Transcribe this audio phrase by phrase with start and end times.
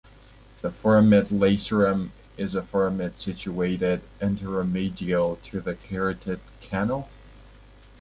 [0.63, 7.07] The foramen lacerum is a foramen situated anteromedial to the carotid canal.